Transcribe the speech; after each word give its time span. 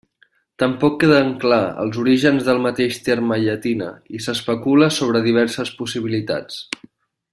Tampoc 0.61 0.95
queden 1.01 1.27
clars 1.43 1.75
els 1.83 1.99
orígens 2.03 2.47
del 2.47 2.63
mateix 2.63 2.97
terme 3.09 3.37
llatina 3.43 3.91
i 4.19 4.23
s'especula 4.27 4.89
sobre 4.97 5.23
diverses 5.29 5.75
possibilitats. 5.83 6.59